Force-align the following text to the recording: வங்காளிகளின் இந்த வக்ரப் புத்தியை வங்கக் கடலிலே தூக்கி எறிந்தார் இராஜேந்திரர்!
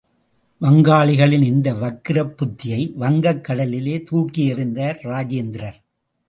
வங்காளிகளின் 0.61 1.43
இந்த 1.43 1.73
வக்ரப் 1.73 2.33
புத்தியை 2.37 2.93
வங்கக் 2.95 3.43
கடலிலே 3.43 4.01
தூக்கி 4.01 4.53
எறிந்தார் 4.53 4.99
இராஜேந்திரர்! 5.03 5.79